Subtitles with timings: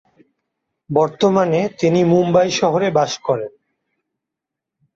[0.89, 3.51] বর্তমানে তিনি মুম্বাই শহরে বাস করেন।